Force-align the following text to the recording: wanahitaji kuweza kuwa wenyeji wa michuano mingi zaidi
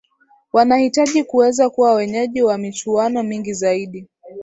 wanahitaji 0.53 1.23
kuweza 1.23 1.69
kuwa 1.69 1.93
wenyeji 1.93 2.43
wa 2.43 2.57
michuano 2.57 3.23
mingi 3.23 3.53
zaidi 3.53 4.07